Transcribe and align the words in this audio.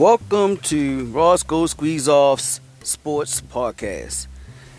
Welcome 0.00 0.56
to 0.56 1.04
Rawsko 1.08 1.68
Squeezoff's 1.68 2.62
Sports 2.82 3.42
Podcast. 3.42 4.28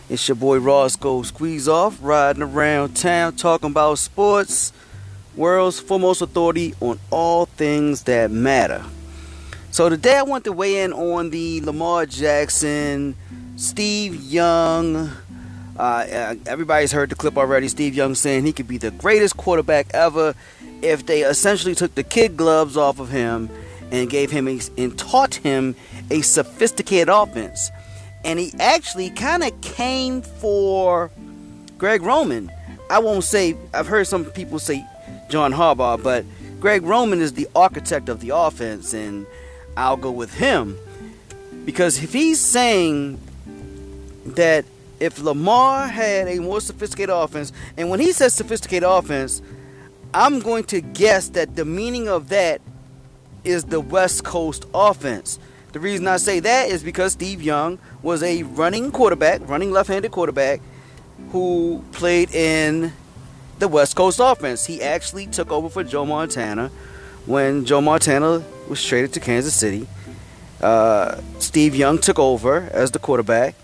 It's 0.09 0.28
your 0.28 0.34
boy 0.34 0.57
Rawsko 0.57 1.23
Squeezoff 1.32 2.00
riding 2.02 2.41
around 2.41 2.96
town 2.96 3.36
talking 3.36 3.70
about 3.70 4.00
sports, 4.00 4.73
world's 5.36 5.79
foremost 5.79 6.23
authority 6.23 6.73
on 6.79 7.00
all 7.11 7.46
things 7.46 8.02
that 8.05 8.32
matter. 8.32 8.84
So 9.70 9.89
today 9.89 10.18
I 10.18 10.23
want 10.23 10.43
to 10.46 10.54
weigh 10.54 10.82
in 10.82 10.92
on 10.92 11.29
the 11.29 11.61
Lamar 11.61 12.07
Jackson, 12.07 13.15
Steve 13.57 14.15
Young. 14.24 15.11
Uh, 15.78 16.33
everybody's 16.47 16.93
heard 16.93 17.10
the 17.10 17.15
clip 17.15 17.38
already. 17.38 17.68
Steve 17.68 17.93
Young 17.93 18.15
saying 18.15 18.46
he 18.46 18.54
could 18.54 18.68
be 18.68 18.79
the 18.79 18.89
greatest 18.89 19.38
quarterback 19.38 19.86
ever 19.93 20.33
if 20.82 21.06
they 21.06 21.21
essentially 21.21 21.75
took 21.75 21.93
the 21.93 22.04
kid 22.04 22.36
gloves 22.38 22.75
off 22.75 23.00
of 23.00 23.10
him 23.10 23.51
and 23.91 24.09
gave 24.09 24.31
him 24.31 24.47
a, 24.47 24.59
and 24.77 24.97
taught 24.97 25.36
him 25.36 25.75
a 26.09 26.21
sophisticated 26.21 27.09
offense. 27.09 27.71
And 28.23 28.39
he 28.39 28.54
actually 28.59 29.09
kind 29.09 29.43
of 29.43 29.59
came 29.61 30.21
for 30.21 31.11
Greg 31.77 32.02
Roman. 32.02 32.52
I 32.89 33.00
won't 33.00 33.23
say 33.23 33.55
I've 33.73 33.88
heard 33.88 34.08
some 34.08 34.25
people 34.25 34.59
say 34.59 34.86
John 35.30 35.52
Harbaugh, 35.52 36.02
but 36.02 36.25
Greg 36.59 36.83
Roman 36.83 37.22
is 37.22 37.33
the 37.33 37.47
architect 37.55 38.09
of 38.09 38.19
the 38.19 38.30
offense, 38.30 38.94
and 38.94 39.25
I'll 39.75 39.97
go 39.97 40.11
with 40.11 40.33
him 40.33 40.78
because 41.66 42.03
if 42.03 42.14
he's 42.14 42.39
saying 42.39 43.19
that 44.26 44.66
if 45.00 45.22
Lamar 45.22 45.88
had 45.88 46.28
a 46.28 46.39
more 46.39 46.61
sophisticated 46.61 47.14
offense, 47.14 47.52
and 47.78 47.89
when 47.89 48.00
he 48.00 48.11
says 48.11 48.33
sophisticated 48.33 48.88
offense, 48.88 49.42
I'm 50.14 50.39
going 50.39 50.64
to 50.66 50.81
guess 50.81 51.30
that 51.30 51.55
the 51.55 51.66
meaning 51.66 52.08
of 52.08 52.30
that 52.30 52.61
is 53.44 53.66
the 53.66 53.80
West 53.80 54.23
Coast 54.23 54.66
offense. 54.73 55.39
The 55.72 55.80
reason 55.80 56.08
I 56.08 56.17
say 56.17 56.39
that 56.42 56.70
is 56.70 56.84
because 56.84 57.14
Steve 57.14 57.42
Young 57.42 57.80
was 58.02 58.22
a 58.23 58.44
running 58.44 58.92
quarterback, 58.92 59.48
running 59.48 59.72
left 59.72 59.89
handed 59.89 60.11
quarterback, 60.11 60.61
who 61.31 61.83
played 61.94 62.33
in 62.33 62.92
the 63.59 63.67
West 63.67 63.95
Coast 63.95 64.20
offense. 64.22 64.66
He 64.66 64.81
actually 64.81 65.28
took 65.28 65.52
over 65.52 65.70
for 65.70 65.83
Joe 65.83 66.06
Montana 66.06 66.70
when 67.25 67.66
Joe 67.66 67.80
Montana 67.80 68.44
was 68.67 68.83
traded 68.83 69.14
to 69.14 69.20
Kansas 69.20 69.53
City. 69.53 69.88
Uh, 70.59 71.22
Steve 71.39 71.76
Young 71.76 72.00
took 72.00 72.20
over 72.20 72.70
as 72.73 72.92
the 72.92 73.00
quarterback, 73.00 73.55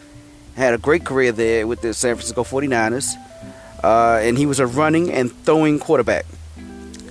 had 0.56 0.74
a 0.74 0.78
great 0.78 1.04
career 1.04 1.32
there 1.32 1.68
with 1.68 1.82
the 1.82 1.94
San 1.94 2.16
Francisco 2.16 2.44
49ers, 2.44 3.16
uh, 3.84 4.20
and 4.22 4.38
he 4.38 4.46
was 4.46 4.60
a 4.60 4.66
running 4.66 5.12
and 5.12 5.32
throwing 5.44 5.78
quarterback. 5.78 6.26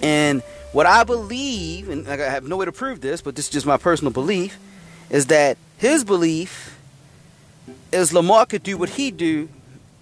And 0.02 0.42
what 0.76 0.84
I 0.84 1.04
believe, 1.04 1.88
and 1.88 2.06
I 2.06 2.16
have 2.16 2.46
no 2.46 2.58
way 2.58 2.66
to 2.66 2.70
prove 2.70 3.00
this, 3.00 3.22
but 3.22 3.34
this 3.34 3.46
is 3.46 3.50
just 3.50 3.64
my 3.64 3.78
personal 3.78 4.12
belief, 4.12 4.58
is 5.08 5.28
that 5.28 5.56
his 5.78 6.04
belief 6.04 6.78
is 7.90 8.12
Lamar 8.12 8.44
could 8.44 8.62
do 8.62 8.76
what 8.76 8.90
he 8.90 9.10
do, 9.10 9.48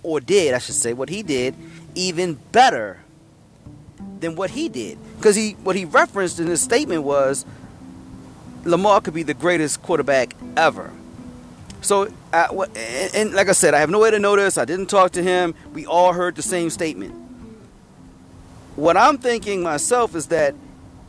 or 0.03 0.19
did, 0.19 0.53
I 0.53 0.59
should 0.59 0.75
say, 0.75 0.93
what 0.93 1.11
he 1.11 1.23
did, 1.23 1.55
even 1.95 2.41
better 2.51 2.99
than 4.19 4.35
what 4.35 4.51
he 4.51 4.69
did. 4.69 4.99
Because 5.17 5.37
he, 5.37 5.53
what 5.63 5.77
he 5.77 5.85
referenced 5.85 6.41
in 6.41 6.49
his 6.49 6.61
statement 6.61 7.05
was 7.05 7.47
Lamar 8.65 9.01
could 9.01 9.15
be 9.15 9.23
the 9.23 9.33
greatest 9.33 9.81
quarterback 9.81 10.35
ever. 10.57 10.91
So, 11.83 12.13
I, 12.33 12.49
and, 12.51 13.15
and 13.15 13.33
like 13.33 13.49
I 13.49 13.53
said, 13.53 13.75
I 13.75 13.79
have 13.79 13.91
no 13.91 14.01
way 14.01 14.11
to 14.11 14.19
know 14.19 14.35
this. 14.35 14.59
I 14.59 14.65
didn't 14.65 14.87
talk 14.87 15.13
to 15.13 15.23
him. 15.23 15.55
We 15.73 15.87
all 15.87 16.13
heard 16.13 16.35
the 16.35 16.43
same 16.43 16.69
statement. 16.69 17.15
What 18.75 18.97
I'm 18.97 19.19
thinking 19.19 19.63
myself 19.63 20.17
is 20.17 20.27
that 20.27 20.57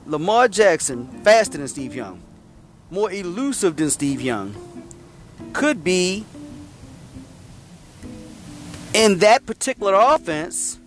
Lamar 0.06 0.48
Jackson, 0.48 1.08
faster 1.24 1.58
than 1.58 1.68
Steve 1.68 1.96
Young, 1.96 2.22
more 2.92 3.12
elusive 3.12 3.76
than 3.76 3.90
Steve 3.90 4.22
Young, 4.22 4.56
could 5.54 5.84
be 5.84 6.26
in 8.94 9.20
that 9.20 9.46
particular 9.46 9.94
offense 9.94 10.80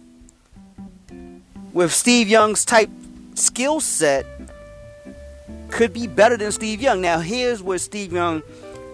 with 1.73 1.93
Steve 1.93 2.29
Young's 2.29 2.65
type 2.65 2.91
skill 3.35 3.81
set 3.81 4.27
could 5.71 5.93
be 5.93 6.07
better 6.07 6.37
than 6.37 6.51
Steve 6.51 6.81
Young. 6.81 7.01
Now, 7.01 7.21
here's 7.21 7.63
where 7.63 7.79
Steve 7.79 8.13
Young 8.13 8.43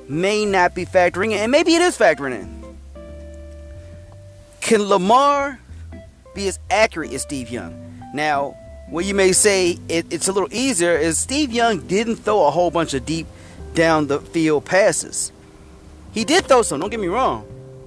may 0.08 0.44
not 0.44 0.74
be 0.74 0.84
factoring 0.84 1.32
in, 1.32 1.38
and 1.38 1.52
maybe 1.52 1.74
it 1.74 1.82
is 1.82 1.96
factoring 1.96 2.40
in. 2.40 2.76
Can 4.60 4.82
Lamar 4.82 5.60
be 6.34 6.48
as 6.48 6.58
accurate 6.70 7.12
as 7.12 7.22
Steve 7.22 7.50
Young? 7.50 7.72
Now, 8.12 8.56
what 8.94 9.04
you 9.04 9.12
may 9.12 9.32
say 9.32 9.76
it, 9.88 10.06
it's 10.10 10.28
a 10.28 10.32
little 10.32 10.48
easier 10.52 10.92
is 10.92 11.18
Steve 11.18 11.50
Young 11.50 11.80
didn't 11.80 12.14
throw 12.14 12.46
a 12.46 12.50
whole 12.52 12.70
bunch 12.70 12.94
of 12.94 13.04
deep 13.04 13.26
down 13.74 14.06
the 14.06 14.20
field 14.20 14.64
passes. 14.64 15.32
He 16.12 16.24
did 16.24 16.44
throw 16.44 16.62
some, 16.62 16.78
don't 16.78 16.90
get 16.90 17.00
me 17.00 17.08
wrong. 17.08 17.44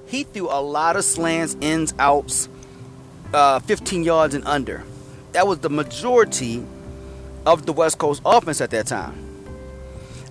He 0.08 0.26
threw 0.26 0.50
a 0.50 0.60
lot 0.60 0.98
of 0.98 1.06
slants, 1.06 1.56
ins, 1.62 1.94
outs, 1.98 2.50
uh, 3.34 3.60
15 3.60 4.04
yards 4.04 4.34
and 4.34 4.46
under. 4.46 4.84
That 5.32 5.48
was 5.48 5.60
the 5.60 5.70
majority 5.70 6.62
of 7.46 7.66
the 7.66 7.72
West 7.72 8.00
Coast 8.00 8.22
offense 8.26 8.60
at 8.60 8.72
that 8.72 8.88
time. 8.88 9.16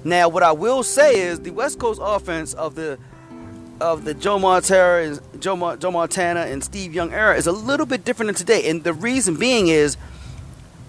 Now, 0.04 0.28
what 0.28 0.42
I 0.42 0.52
will 0.52 0.82
say 0.82 1.20
is 1.20 1.40
the 1.40 1.52
West 1.52 1.78
Coast 1.78 2.02
offense 2.04 2.52
of 2.52 2.74
the 2.74 2.98
of 3.80 4.04
the 4.04 4.12
Joe 4.12 4.38
Montana, 4.38 5.20
Joe, 5.38 5.76
Joe 5.76 5.90
Montana 5.90 6.40
and 6.40 6.62
Steve 6.62 6.94
Young 6.94 7.12
era 7.12 7.34
is 7.34 7.46
a 7.46 7.52
little 7.52 7.86
bit 7.86 8.04
different 8.04 8.28
than 8.28 8.34
today, 8.34 8.68
and 8.68 8.84
the 8.84 8.92
reason 8.92 9.36
being 9.36 9.68
is 9.68 9.96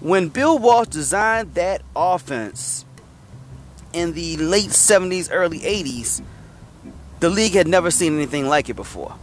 when 0.00 0.28
Bill 0.28 0.58
Walsh 0.58 0.88
designed 0.88 1.54
that 1.54 1.82
offense 1.96 2.84
in 3.92 4.12
the 4.12 4.36
late 4.36 4.70
70s, 4.70 5.28
early 5.32 5.60
80s, 5.60 6.22
the 7.20 7.28
league 7.28 7.52
had 7.52 7.66
never 7.66 7.90
seen 7.90 8.14
anything 8.14 8.46
like 8.46 8.68
it 8.68 8.76
before. 8.76 9.14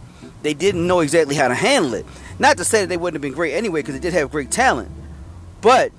They 0.42 0.54
didn't 0.54 0.86
know 0.86 1.00
exactly 1.00 1.34
how 1.34 1.48
to 1.48 1.54
handle 1.54 1.94
it. 1.94 2.06
Not 2.38 2.58
to 2.58 2.64
say 2.64 2.82
that 2.82 2.88
they 2.88 2.96
wouldn't 2.96 3.14
have 3.14 3.22
been 3.22 3.32
great 3.32 3.54
anyway, 3.54 3.80
because 3.80 3.94
they 3.94 4.00
did 4.00 4.12
have 4.12 4.30
great 4.30 4.50
talent. 4.50 4.90
But 5.62 5.92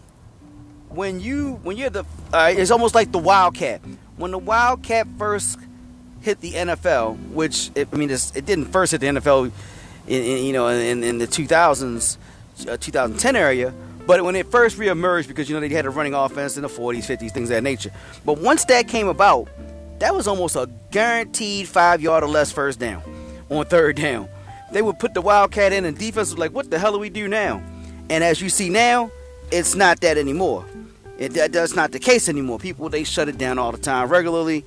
when 0.89 1.19
you 1.19 1.59
when 1.63 1.75
you're 1.75 1.89
the 1.89 2.05
uh, 2.31 2.53
it's 2.55 2.71
almost 2.71 2.93
like 2.93 3.11
the 3.11 3.17
Wildcat. 3.17 3.81
When 4.15 4.31
the 4.31 4.37
Wildcat 4.37 5.07
first 5.17 5.59
hit 6.21 6.39
the 6.41 6.53
NFL, 6.53 7.31
which 7.31 7.71
it, 7.75 7.87
I 7.91 7.95
mean 7.95 8.09
it 8.11 8.45
didn't 8.45 8.65
first 8.65 8.91
hit 8.91 9.01
the 9.01 9.07
NFL, 9.07 9.51
in, 10.07 10.23
in 10.23 10.45
you 10.45 10.53
know 10.53 10.67
in, 10.67 11.03
in 11.03 11.17
the 11.17 11.27
2000s, 11.27 12.17
uh, 12.67 12.77
2010 12.77 13.35
area 13.35 13.73
but 14.07 14.23
when 14.23 14.37
it 14.37 14.47
first 14.47 14.77
reemerged, 14.77 15.27
because 15.27 15.49
you 15.49 15.55
know 15.55 15.59
they 15.59 15.69
had 15.69 15.85
a 15.85 15.89
running 15.89 16.13
offense 16.13 16.55
in 16.55 16.63
the 16.63 16.69
40s, 16.69 16.99
50s, 16.99 17.31
things 17.31 17.49
of 17.49 17.55
that 17.55 17.63
nature. 17.63 17.91
But 18.25 18.39
once 18.39 18.63
that 18.65 18.87
came 18.87 19.09
about, 19.09 19.49
that 19.99 20.15
was 20.15 20.27
almost 20.27 20.55
a 20.55 20.69
guaranteed 20.91 21.67
five 21.67 22.01
yard 22.01 22.23
or 22.23 22.27
less 22.27 22.51
first 22.51 22.79
down 22.79 23.03
on 23.49 23.65
third 23.65 23.97
down. 23.97 24.29
They 24.71 24.81
would 24.81 24.97
put 24.97 25.13
the 25.13 25.21
Wildcat 25.21 25.73
in, 25.73 25.85
and 25.85 25.97
defense 25.97 26.31
was 26.31 26.37
like, 26.37 26.53
"What 26.53 26.71
the 26.71 26.79
hell 26.79 26.93
do 26.93 26.99
we 26.99 27.09
do 27.09 27.27
now?" 27.27 27.61
And 28.09 28.23
as 28.23 28.41
you 28.41 28.49
see 28.49 28.69
now, 28.69 29.11
it's 29.51 29.75
not 29.75 29.99
that 30.01 30.17
anymore. 30.17 30.65
It, 31.17 31.33
that, 31.33 31.51
that's 31.51 31.75
not 31.75 31.91
the 31.91 31.99
case 31.99 32.29
anymore. 32.29 32.59
People 32.59 32.89
they 32.89 33.03
shut 33.03 33.27
it 33.27 33.37
down 33.37 33.59
all 33.59 33.71
the 33.71 33.77
time, 33.77 34.07
regularly. 34.07 34.65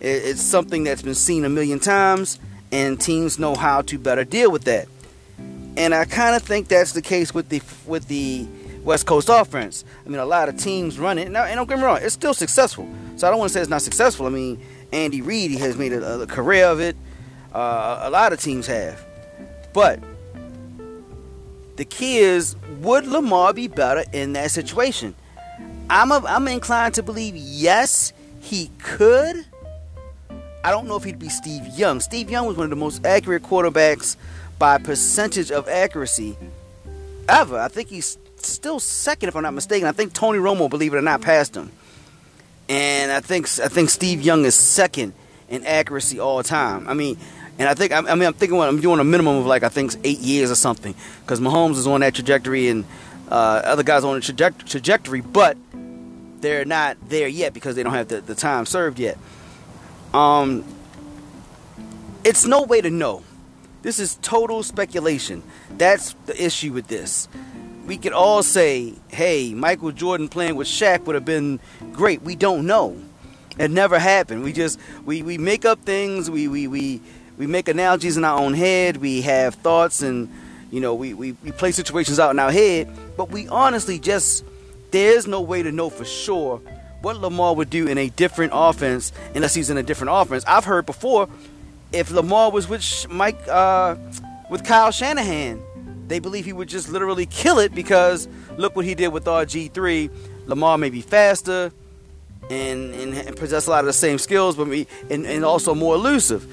It, 0.00 0.24
it's 0.24 0.42
something 0.42 0.84
that's 0.84 1.02
been 1.02 1.14
seen 1.14 1.44
a 1.44 1.48
million 1.50 1.78
times, 1.78 2.38
and 2.72 2.98
teams 2.98 3.38
know 3.38 3.54
how 3.54 3.82
to 3.82 3.98
better 3.98 4.24
deal 4.24 4.50
with 4.50 4.64
that. 4.64 4.88
And 5.76 5.94
I 5.94 6.06
kind 6.06 6.34
of 6.34 6.42
think 6.42 6.68
that's 6.68 6.92
the 6.92 7.02
case 7.02 7.34
with 7.34 7.48
the 7.50 7.60
with 7.86 8.08
the 8.08 8.46
West 8.84 9.06
Coast 9.06 9.28
offense. 9.28 9.84
I 10.04 10.08
mean, 10.08 10.18
a 10.18 10.24
lot 10.26 10.48
of 10.48 10.56
teams 10.56 10.98
run 10.98 11.18
it. 11.18 11.30
Now, 11.30 11.44
and 11.44 11.56
don't 11.56 11.68
get 11.68 11.78
me 11.78 11.84
wrong, 11.84 11.98
it's 12.00 12.14
still 12.14 12.34
successful. 12.34 12.88
So 13.16 13.26
I 13.26 13.30
don't 13.30 13.38
want 13.38 13.50
to 13.50 13.54
say 13.54 13.60
it's 13.60 13.70
not 13.70 13.82
successful. 13.82 14.26
I 14.26 14.30
mean, 14.30 14.60
Andy 14.92 15.22
Reid 15.22 15.52
has 15.58 15.76
made 15.76 15.92
a, 15.92 16.20
a 16.20 16.26
career 16.26 16.66
of 16.66 16.80
it. 16.80 16.96
Uh, 17.52 18.00
a 18.04 18.10
lot 18.10 18.32
of 18.32 18.40
teams 18.40 18.66
have. 18.66 19.04
But 19.72 20.00
the 21.76 21.84
key 21.84 22.18
is, 22.18 22.56
would 22.80 23.06
Lamar 23.06 23.52
be 23.52 23.68
better 23.68 24.04
in 24.12 24.32
that 24.34 24.50
situation? 24.50 25.14
I'm, 25.90 26.12
a, 26.12 26.22
I'm 26.26 26.46
inclined 26.48 26.94
to 26.94 27.02
believe 27.02 27.36
yes, 27.36 28.12
he 28.40 28.70
could. 28.78 29.44
I 30.64 30.70
don't 30.70 30.86
know 30.86 30.96
if 30.96 31.04
he'd 31.04 31.18
be 31.18 31.28
Steve 31.28 31.66
Young. 31.78 32.00
Steve 32.00 32.30
Young 32.30 32.46
was 32.46 32.56
one 32.56 32.64
of 32.64 32.70
the 32.70 32.76
most 32.76 33.06
accurate 33.06 33.42
quarterbacks 33.42 34.16
by 34.58 34.78
percentage 34.78 35.50
of 35.50 35.68
accuracy 35.68 36.36
ever. 37.28 37.58
I 37.58 37.68
think 37.68 37.88
he's 37.88 38.18
still 38.46 38.80
second, 38.80 39.28
if 39.28 39.36
I'm 39.36 39.42
not 39.42 39.54
mistaken. 39.54 39.88
I 39.88 39.92
think 39.92 40.12
Tony 40.12 40.38
Romo, 40.38 40.68
believe 40.68 40.94
it 40.94 40.96
or 40.96 41.02
not, 41.02 41.20
passed 41.20 41.56
him. 41.56 41.70
And 42.68 43.10
I 43.10 43.20
think 43.20 43.46
I 43.60 43.68
think 43.68 43.90
Steve 43.90 44.20
Young 44.20 44.44
is 44.44 44.54
second 44.54 45.14
in 45.48 45.64
accuracy 45.64 46.20
all 46.20 46.42
time. 46.42 46.86
I 46.86 46.94
mean, 46.94 47.16
and 47.58 47.68
I 47.68 47.74
think 47.74 47.92
I 47.92 48.00
mean 48.00 48.26
I'm 48.26 48.34
thinking 48.34 48.58
what 48.58 48.68
I'm 48.68 48.80
doing 48.80 49.00
a 49.00 49.04
minimum 49.04 49.38
of 49.38 49.46
like 49.46 49.62
I 49.62 49.68
think 49.68 49.94
eight 50.04 50.18
years 50.18 50.50
or 50.50 50.54
something 50.54 50.94
because 51.22 51.40
Mahomes 51.40 51.76
is 51.76 51.86
on 51.86 52.00
that 52.00 52.14
trajectory 52.14 52.68
and 52.68 52.84
uh, 53.30 53.62
other 53.64 53.82
guys 53.82 54.04
on 54.04 54.14
the 54.14 54.20
traje- 54.20 54.66
trajectory, 54.68 55.20
but 55.20 55.56
they're 56.40 56.64
not 56.64 56.96
there 57.08 57.28
yet 57.28 57.52
because 57.52 57.74
they 57.74 57.82
don't 57.82 57.94
have 57.94 58.08
the, 58.08 58.20
the 58.20 58.34
time 58.34 58.66
served 58.66 58.98
yet. 58.98 59.18
Um, 60.14 60.64
it's 62.24 62.44
no 62.44 62.62
way 62.62 62.80
to 62.80 62.90
know. 62.90 63.22
This 63.82 63.98
is 63.98 64.18
total 64.22 64.62
speculation. 64.62 65.42
That's 65.70 66.14
the 66.26 66.42
issue 66.42 66.72
with 66.72 66.88
this 66.88 67.28
we 67.88 67.96
could 67.96 68.12
all 68.12 68.42
say, 68.42 68.92
hey, 69.08 69.54
Michael 69.54 69.92
Jordan 69.92 70.28
playing 70.28 70.56
with 70.56 70.68
Shaq 70.68 71.06
would 71.06 71.14
have 71.14 71.24
been 71.24 71.58
great. 71.92 72.20
We 72.20 72.36
don't 72.36 72.66
know. 72.66 72.96
It 73.58 73.70
never 73.70 73.98
happened. 73.98 74.44
We 74.44 74.52
just 74.52 74.78
we, 75.06 75.22
we 75.22 75.38
make 75.38 75.64
up 75.64 75.80
things. 75.80 76.30
We, 76.30 76.46
we 76.46 76.68
we 76.68 77.00
we 77.38 77.46
make 77.46 77.66
analogies 77.66 78.18
in 78.18 78.24
our 78.24 78.38
own 78.38 78.52
head. 78.52 78.98
We 78.98 79.22
have 79.22 79.54
thoughts 79.54 80.02
and 80.02 80.28
you 80.70 80.80
know 80.80 80.94
we, 80.94 81.14
we, 81.14 81.32
we 81.32 81.50
play 81.50 81.72
situations 81.72 82.20
out 82.20 82.30
in 82.30 82.38
our 82.38 82.52
head. 82.52 82.88
But 83.16 83.30
we 83.30 83.48
honestly 83.48 83.98
just 83.98 84.44
there's 84.90 85.26
no 85.26 85.40
way 85.40 85.62
to 85.62 85.72
know 85.72 85.88
for 85.88 86.04
sure 86.04 86.58
what 87.00 87.16
Lamar 87.16 87.54
would 87.54 87.70
do 87.70 87.86
in 87.86 87.96
a 87.96 88.10
different 88.10 88.52
offense 88.54 89.12
unless 89.34 89.54
he's 89.54 89.70
in 89.70 89.78
a 89.78 89.82
different 89.82 90.12
offense. 90.12 90.44
I've 90.46 90.64
heard 90.64 90.84
before 90.84 91.28
if 91.92 92.10
Lamar 92.10 92.50
was 92.50 92.68
with 92.68 93.08
Mike 93.08 93.40
uh, 93.48 93.96
with 94.50 94.62
Kyle 94.64 94.90
Shanahan, 94.90 95.62
they 96.08 96.18
believe 96.18 96.44
he 96.44 96.52
would 96.52 96.68
just 96.68 96.88
literally 96.88 97.26
kill 97.26 97.58
it 97.58 97.74
because 97.74 98.28
look 98.56 98.74
what 98.74 98.84
he 98.84 98.94
did 98.94 99.08
with 99.08 99.24
RG3. 99.24 100.10
Lamar 100.46 100.78
may 100.78 100.90
be 100.90 101.02
faster 101.02 101.70
and, 102.50 102.94
and 102.94 103.36
possess 103.36 103.66
a 103.66 103.70
lot 103.70 103.80
of 103.80 103.86
the 103.86 103.92
same 103.92 104.18
skills, 104.18 104.56
but 104.56 104.66
me 104.66 104.86
and, 105.10 105.26
and 105.26 105.44
also 105.44 105.74
more 105.74 105.94
elusive. 105.94 106.50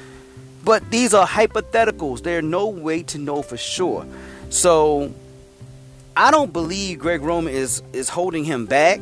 But 0.64 0.90
these 0.92 1.14
are 1.14 1.28
hypotheticals. 1.28 2.24
There's 2.24 2.44
no 2.44 2.68
way 2.68 3.04
to 3.04 3.18
know 3.18 3.42
for 3.42 3.58
sure. 3.58 4.06
So 4.50 5.14
I 6.18 6.32
don't 6.32 6.52
believe 6.52 7.00
Greg 7.00 7.22
Roman 7.22 7.54
is 7.54 7.84
is 7.94 8.10
holding 8.10 8.44
him 8.44 8.66
back. 8.66 9.00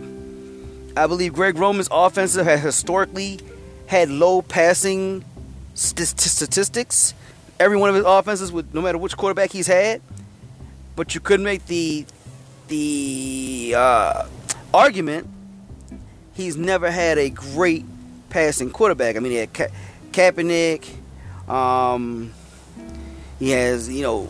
I 0.96 1.08
believe 1.08 1.34
Greg 1.34 1.58
Roman's 1.58 1.90
offensive 1.92 2.46
has 2.46 2.62
historically 2.62 3.40
had 3.88 4.10
low 4.10 4.42
passing 4.42 5.24
st- 5.74 6.20
statistics. 6.20 7.14
Every 7.60 7.78
one 7.78 7.90
of 7.90 7.96
his 7.96 8.06
offenses, 8.06 8.52
with 8.52 8.74
no 8.74 8.82
matter 8.82 8.98
which 8.98 9.16
quarterback 9.16 9.52
he's 9.52 9.68
had, 9.68 10.02
but 10.95 11.16
you 11.16 11.22
could 11.22 11.40
make 11.42 11.66
the 11.68 12.06
the 12.68 13.74
uh, 13.75 14.28
argument 14.74 15.28
he's 16.34 16.57
never 16.57 16.92
had 16.92 17.18
a 17.18 17.30
great 17.30 17.86
passing 18.30 18.69
quarterback. 18.69 19.16
I 19.16 19.19
mean, 19.19 19.31
he 19.31 19.38
had 19.40 19.54
Ka- 19.54 19.68
Kaepernick. 20.12 20.88
Um, 21.48 22.34
he 23.40 23.51
has, 23.51 23.90
you 23.90 24.01
know, 24.01 24.30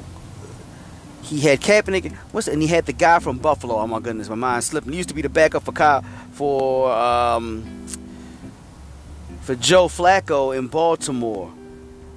he 1.22 1.40
had 1.40 1.62
Kaepernick. 1.62 2.14
What's 2.32 2.48
and 2.48 2.62
he 2.62 2.68
had 2.68 2.86
the 2.86 2.94
guy 2.94 3.20
from 3.20 3.38
Buffalo. 3.38 3.76
Oh 3.76 3.88
my 3.88 4.00
goodness, 4.00 4.30
my 4.30 4.36
mind 4.36 4.64
slipped. 4.64 4.88
He 4.90 4.98
used 4.98 5.10
to 5.10 5.16
be 5.16 5.22
the 5.22 5.30
backup 5.30 5.64
for 5.64 5.72
Kyle, 5.72 6.04
for 6.34 6.92
um, 6.92 7.88
for 9.42 9.56
Joe 9.56 9.88
Flacco 9.88 10.58
in 10.58 10.68
Baltimore. 10.68 11.52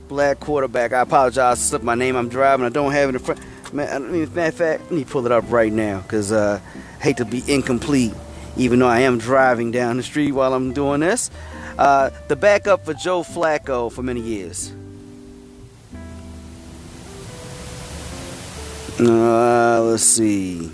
Black 0.08 0.38
quarterback. 0.38 0.92
I 0.92 1.00
apologize. 1.00 1.58
I 1.58 1.60
slipped 1.60 1.84
my 1.84 1.96
name. 1.96 2.14
I'm 2.14 2.28
driving. 2.28 2.64
I 2.64 2.68
don't 2.68 2.92
have 2.92 3.08
it 3.08 3.16
in 3.16 3.20
front. 3.20 3.40
Man, 3.72 3.88
I 3.90 3.98
mean, 3.98 4.34
matter 4.34 4.48
of 4.48 4.54
fact, 4.54 4.82
let 4.84 4.92
me 4.92 5.04
pull 5.04 5.26
it 5.26 5.32
up 5.32 5.44
right 5.48 5.72
now 5.72 6.00
because 6.00 6.32
uh, 6.32 6.60
I 7.00 7.02
hate 7.02 7.16
to 7.18 7.24
be 7.24 7.42
incomplete, 7.52 8.14
even 8.56 8.78
though 8.78 8.88
I 8.88 9.00
am 9.00 9.18
driving 9.18 9.70
down 9.70 9.96
the 9.96 10.02
street 10.02 10.32
while 10.32 10.54
I'm 10.54 10.72
doing 10.72 11.00
this. 11.00 11.30
Uh, 11.78 12.10
the 12.28 12.36
backup 12.36 12.84
for 12.84 12.94
Joe 12.94 13.22
Flacco 13.22 13.92
for 13.92 14.02
many 14.02 14.20
years. 14.20 14.72
Uh, 18.98 19.82
let's 19.82 20.02
see. 20.02 20.70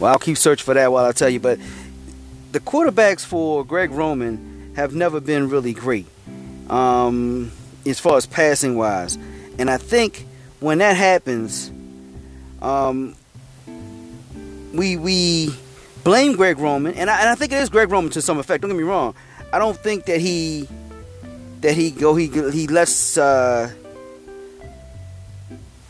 Well, 0.00 0.12
I'll 0.12 0.18
keep 0.18 0.36
searching 0.36 0.64
for 0.64 0.74
that 0.74 0.90
while 0.90 1.04
I 1.04 1.12
tell 1.12 1.28
you. 1.28 1.38
But 1.38 1.60
the 2.52 2.60
quarterbacks 2.60 3.24
for 3.24 3.64
Greg 3.64 3.90
Roman 3.90 4.72
have 4.74 4.94
never 4.94 5.20
been 5.20 5.48
really 5.48 5.72
great 5.72 6.06
um, 6.70 7.52
as 7.86 8.00
far 8.00 8.16
as 8.16 8.26
passing 8.26 8.76
wise. 8.76 9.16
And 9.58 9.70
I 9.70 9.76
think 9.76 10.26
when 10.60 10.78
that 10.78 10.96
happens, 10.96 11.70
um, 12.60 13.14
we 14.72 14.96
we 14.96 15.54
blame 16.04 16.34
Greg 16.36 16.58
Roman, 16.58 16.94
and 16.94 17.08
I, 17.10 17.20
and 17.20 17.28
I 17.28 17.34
think 17.34 17.52
it 17.52 17.56
is 17.56 17.68
Greg 17.68 17.90
Roman 17.90 18.10
to 18.12 18.22
some 18.22 18.38
effect. 18.38 18.62
Don't 18.62 18.70
get 18.70 18.76
me 18.76 18.84
wrong. 18.84 19.14
I 19.52 19.58
don't 19.58 19.76
think 19.76 20.06
that 20.06 20.20
he 20.20 20.68
that 21.60 21.74
he 21.74 21.90
go 21.90 22.14
he 22.14 22.26
he 22.26 22.66
lets 22.66 23.16
uh, 23.16 23.70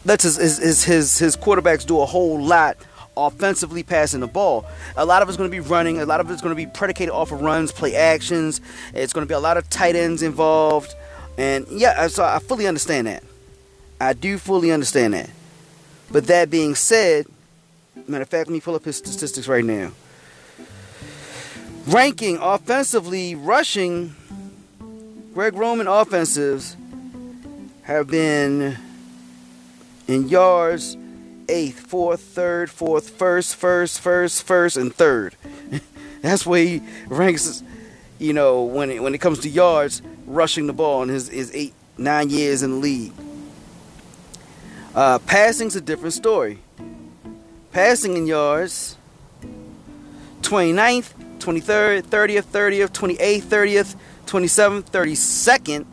lets 0.04 0.24
his 0.24 0.36
his 0.36 0.84
his, 0.84 1.18
his 1.18 1.36
quarterbacks 1.36 1.86
do 1.86 2.00
a 2.00 2.06
whole 2.06 2.40
lot 2.40 2.76
offensively 3.16 3.82
passing 3.82 4.20
the 4.20 4.28
ball. 4.28 4.64
A 4.96 5.04
lot 5.04 5.22
of 5.22 5.28
it's 5.28 5.36
going 5.36 5.50
to 5.50 5.54
be 5.54 5.60
running. 5.60 6.00
A 6.00 6.06
lot 6.06 6.20
of 6.20 6.30
it's 6.30 6.40
going 6.40 6.54
to 6.54 6.56
be 6.56 6.66
predicated 6.66 7.12
off 7.12 7.32
of 7.32 7.40
runs, 7.40 7.72
play 7.72 7.96
actions. 7.96 8.60
It's 8.94 9.12
going 9.12 9.26
to 9.26 9.28
be 9.28 9.34
a 9.34 9.40
lot 9.40 9.56
of 9.56 9.68
tight 9.68 9.96
ends 9.96 10.22
involved. 10.22 10.94
And 11.36 11.66
yeah, 11.68 12.06
so 12.08 12.24
I 12.24 12.38
fully 12.38 12.66
understand 12.66 13.06
that. 13.08 13.24
I 14.00 14.12
do 14.12 14.38
fully 14.38 14.70
understand 14.70 15.14
that. 15.14 15.30
But 16.10 16.26
that 16.28 16.50
being 16.50 16.74
said, 16.74 17.26
matter 18.06 18.22
of 18.22 18.28
fact, 18.28 18.48
let 18.48 18.52
me 18.52 18.60
pull 18.60 18.74
up 18.74 18.84
his 18.84 18.96
statistics 18.96 19.48
right 19.48 19.64
now. 19.64 19.92
Ranking 21.86 22.38
offensively, 22.38 23.34
rushing, 23.34 24.14
Greg 25.34 25.54
Roman 25.54 25.86
offensives 25.86 26.76
have 27.82 28.08
been 28.08 28.76
in 30.06 30.28
yards 30.28 30.96
eighth, 31.48 31.80
fourth, 31.80 32.20
third, 32.20 32.70
fourth, 32.70 33.10
first, 33.10 33.56
first, 33.56 34.00
first, 34.00 34.42
first, 34.42 34.76
and 34.76 34.94
third. 34.94 35.34
That's 36.22 36.46
where 36.46 36.62
he 36.62 36.82
ranks. 37.06 37.62
You 38.18 38.32
know, 38.32 38.64
when 38.64 38.90
it, 38.90 39.02
when 39.02 39.14
it 39.14 39.18
comes 39.18 39.38
to 39.40 39.48
yards, 39.48 40.02
rushing 40.26 40.66
the 40.66 40.72
ball 40.72 41.02
in 41.02 41.08
his, 41.08 41.28
his 41.28 41.54
eight, 41.54 41.72
nine 41.96 42.30
years 42.30 42.62
in 42.62 42.72
the 42.72 42.76
league. 42.76 43.12
Uh, 44.94 45.19
passing's 45.20 45.76
a 45.76 45.81
different 45.81 46.14
story. 46.14 46.58
Passing 47.73 48.17
in 48.17 48.26
yards, 48.26 48.96
29th, 50.43 51.12
23rd, 51.38 52.02
30th, 52.02 52.44
30th, 52.44 52.90
28th, 52.90 53.43
30th, 53.43 53.96
27th, 54.26 54.85
32nd, 54.90 55.85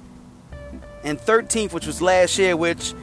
and 1.04 1.20
13th, 1.20 1.74
which 1.74 1.86
was 1.86 2.02
last 2.02 2.38
year, 2.40 2.56
which 2.56 2.94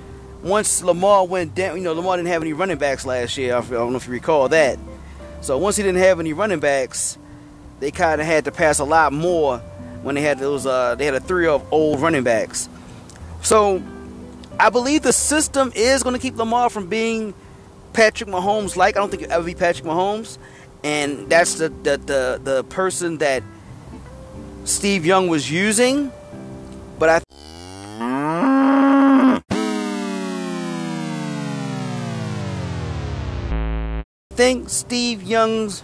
once 0.43 0.83
Lamar 0.83 1.27
went 1.27 1.55
down, 1.55 1.77
you 1.77 1.83
know, 1.83 1.93
Lamar 1.93 2.17
didn't 2.17 2.29
have 2.29 2.43
any 2.43 2.53
running 2.53 2.79
backs 2.79 3.07
last 3.07 3.37
year. 3.39 3.57
I 3.57 3.61
don't 3.61 3.93
know 3.93 3.97
if 3.97 4.07
you 4.07 4.13
recall 4.13 4.49
that. 4.49 4.79
So 5.41 5.59
once 5.59 5.77
he 5.77 5.83
didn't 5.83 6.03
have 6.03 6.21
any 6.21 6.33
running 6.33 6.61
backs, 6.61 7.19
they 7.81 7.91
kind 7.91 8.21
of 8.21 8.27
had 8.27 8.45
to 8.47 8.53
pass 8.53 8.79
a 8.79 8.85
lot 8.85 9.13
more 9.13 9.59
when 10.03 10.15
they 10.15 10.23
had 10.23 10.39
those. 10.39 10.67
Uh, 10.67 10.95
they 10.95 11.05
had 11.05 11.15
a 11.15 11.21
three 11.21 11.47
of 11.47 11.65
old 11.73 12.01
running 12.01 12.25
backs. 12.25 12.69
So 13.43 13.83
I 14.59 14.71
believe 14.71 15.03
the 15.03 15.13
system 15.13 15.73
is 15.75 16.03
going 16.03 16.15
to 16.15 16.21
keep 16.21 16.37
Lamar 16.37 16.71
from 16.71 16.89
being 16.89 17.35
Patrick 17.93 18.29
Mahomes 18.29 18.77
like. 18.77 18.97
I 18.97 19.01
don't 19.01 19.11
think 19.11 19.23
he'll 19.23 19.33
ever 19.33 19.45
be 19.45 19.55
Patrick 19.55 19.85
Mahomes, 19.85 20.39
and 20.85 21.29
that's 21.29 21.55
the 21.55 21.69
the 21.69 21.97
the, 21.97 22.41
the 22.43 22.65
person 22.65 23.19
that 23.19 23.43
Steve 24.65 25.05
Young 25.05 25.29
was 25.29 25.51
using. 25.51 26.13
But 26.99 27.09
I 27.09 27.21
think 34.35 34.69
Steve 34.69 35.23
Young's 35.23 35.83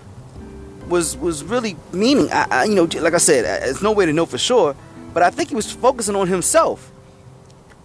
was 0.88 1.16
was 1.16 1.44
really 1.44 1.76
meaning. 1.92 2.30
I, 2.32 2.46
I, 2.50 2.64
you 2.64 2.74
know, 2.74 2.84
like 3.00 3.14
I 3.14 3.18
said, 3.18 3.44
there's 3.44 3.82
no 3.82 3.92
way 3.92 4.06
to 4.06 4.12
know 4.12 4.26
for 4.26 4.38
sure, 4.38 4.76
but 5.12 5.22
I 5.22 5.30
think 5.30 5.50
he 5.50 5.54
was 5.54 5.70
focusing 5.70 6.16
on 6.16 6.28
himself. 6.28 6.92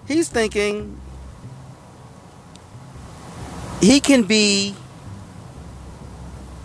He's 0.08 0.30
thinking 0.30 1.00
he 3.82 4.00
can 4.00 4.24
be 4.24 4.76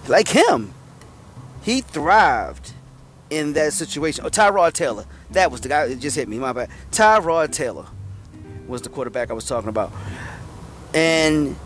like 0.09 0.29
him. 0.29 0.75
He 1.63 1.81
thrived 1.81 2.73
in 3.31 3.53
that 3.55 3.73
situation. 3.73 4.25
Oh, 4.25 4.31
Tyrod 4.31 4.73
Taylor. 4.73 5.05
That 5.31 5.51
was 5.51 5.61
the 5.61 5.69
guy 5.69 5.87
that 5.87 5.99
just 5.99 6.17
hit 6.17 6.29
me. 6.29 6.39
My 6.39 6.53
bad. 6.53 6.71
Tyrod 6.91 7.53
Taylor 7.53 7.87
was 8.67 8.83
the 8.83 8.89
quarterback 8.89 9.31
I 9.31 9.35
was 9.35 9.47
talking 9.47 9.69
about. 9.69 9.93
And 10.95 11.57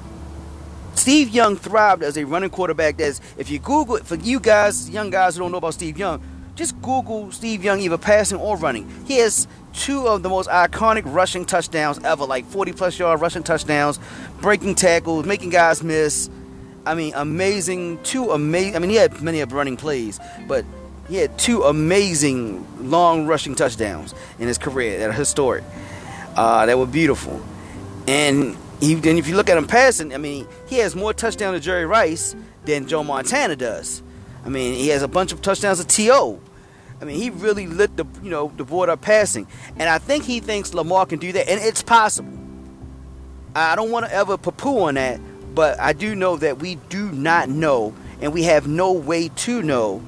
Steve 0.94 1.28
Young 1.30 1.56
thrived 1.56 2.02
as 2.02 2.16
a 2.16 2.24
running 2.24 2.50
quarterback. 2.50 2.96
That's 2.96 3.20
if 3.36 3.50
you 3.50 3.58
Google 3.58 3.96
it 3.96 4.06
for 4.06 4.16
you 4.16 4.40
guys, 4.40 4.90
young 4.90 5.10
guys 5.10 5.36
who 5.36 5.42
don't 5.42 5.52
know 5.52 5.58
about 5.58 5.74
Steve 5.74 5.98
Young, 5.98 6.22
just 6.54 6.80
Google 6.82 7.30
Steve 7.32 7.64
Young 7.64 7.80
either 7.80 7.98
passing 7.98 8.38
or 8.38 8.56
running. 8.56 8.88
He 9.06 9.18
has 9.18 9.46
two 9.72 10.06
of 10.06 10.22
the 10.22 10.28
most 10.28 10.48
iconic 10.48 11.02
rushing 11.06 11.44
touchdowns 11.44 11.98
ever, 12.04 12.24
like 12.24 12.44
40 12.46 12.72
plus 12.72 12.98
yard 12.98 13.20
rushing 13.20 13.42
touchdowns, 13.42 13.98
breaking 14.40 14.74
tackles, 14.74 15.26
making 15.26 15.50
guys 15.50 15.82
miss. 15.82 16.30
I 16.84 16.94
mean, 16.94 17.12
amazing. 17.14 18.02
Two 18.02 18.30
amazing. 18.30 18.76
I 18.76 18.78
mean, 18.80 18.90
he 18.90 18.96
had 18.96 19.20
many 19.22 19.40
of 19.40 19.52
running 19.52 19.76
plays, 19.76 20.18
but 20.48 20.64
he 21.08 21.16
had 21.16 21.38
two 21.38 21.62
amazing 21.62 22.90
long 22.90 23.26
rushing 23.26 23.54
touchdowns 23.54 24.14
in 24.38 24.48
his 24.48 24.58
career 24.58 24.98
that 24.98 25.10
are 25.10 25.12
historic. 25.12 25.64
Uh, 26.36 26.66
that 26.66 26.78
were 26.78 26.86
beautiful. 26.86 27.42
And 28.08 28.56
he, 28.80 28.94
then 28.94 29.18
if 29.18 29.28
you 29.28 29.36
look 29.36 29.50
at 29.50 29.58
him 29.58 29.66
passing, 29.66 30.14
I 30.14 30.16
mean, 30.16 30.46
he 30.66 30.78
has 30.78 30.96
more 30.96 31.12
touchdowns 31.12 31.58
to 31.58 31.64
Jerry 31.64 31.84
Rice 31.84 32.34
than 32.64 32.86
Joe 32.86 33.04
Montana 33.04 33.54
does. 33.54 34.02
I 34.44 34.48
mean, 34.48 34.74
he 34.74 34.88
has 34.88 35.02
a 35.02 35.08
bunch 35.08 35.32
of 35.32 35.42
touchdowns 35.42 35.78
to 35.80 35.86
T.O. 35.86 36.40
I 37.02 37.04
mean, 37.04 37.20
he 37.20 37.30
really 37.30 37.66
lit 37.66 37.96
the 37.96 38.06
you 38.22 38.30
know 38.30 38.52
the 38.56 38.64
board 38.64 38.88
up 38.88 39.00
passing, 39.00 39.48
and 39.76 39.88
I 39.88 39.98
think 39.98 40.22
he 40.22 40.38
thinks 40.38 40.72
Lamar 40.72 41.04
can 41.04 41.18
do 41.18 41.32
that, 41.32 41.50
and 41.50 41.60
it's 41.60 41.82
possible. 41.82 42.32
I 43.56 43.74
don't 43.74 43.90
want 43.90 44.06
to 44.06 44.14
ever 44.14 44.38
poo-poo 44.38 44.84
on 44.84 44.94
that, 44.94 45.20
but 45.52 45.80
I 45.80 45.94
do 45.94 46.14
know 46.14 46.36
that 46.36 46.60
we 46.60 46.76
do 46.76 47.10
not 47.10 47.48
know, 47.48 47.92
and 48.20 48.32
we 48.32 48.44
have 48.44 48.68
no 48.68 48.92
way 48.92 49.28
to 49.28 49.62
know 49.62 50.00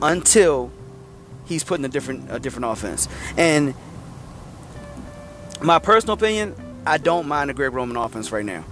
until 0.00 0.72
he's 1.44 1.62
putting 1.64 1.84
a 1.84 1.88
different 1.88 2.32
a 2.32 2.40
different 2.40 2.64
offense. 2.64 3.08
And 3.36 3.74
my 5.60 5.78
personal 5.78 6.14
opinion, 6.14 6.54
I 6.86 6.96
don't 6.96 7.28
mind 7.28 7.50
the 7.50 7.54
Greg 7.54 7.74
Roman 7.74 7.98
offense 7.98 8.32
right 8.32 8.44
now 8.44 8.64